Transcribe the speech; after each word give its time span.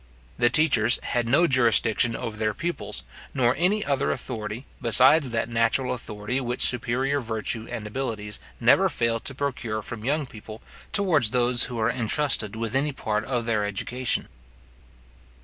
The 0.39 0.49
teachers 0.49 0.97
had 1.03 1.29
no 1.29 1.45
jurisdiction 1.45 2.15
over 2.15 2.35
their 2.35 2.55
pupils, 2.55 3.03
nor 3.35 3.53
any 3.55 3.85
other 3.85 4.09
authority 4.09 4.65
besides 4.81 5.29
that 5.29 5.47
natural 5.47 5.93
authority 5.93 6.41
which 6.41 6.63
superior 6.65 7.19
virtue 7.19 7.67
and 7.69 7.85
abilities 7.85 8.39
never 8.59 8.89
fail 8.89 9.19
to 9.19 9.35
procure 9.35 9.83
from 9.83 10.03
young 10.03 10.25
people 10.25 10.59
towards 10.91 11.29
those 11.29 11.65
who 11.65 11.79
are 11.79 11.87
entrusted 11.91 12.55
with 12.55 12.73
any 12.73 12.91
part 12.93 13.25
of 13.25 13.45
their 13.45 13.63
education. 13.63 14.27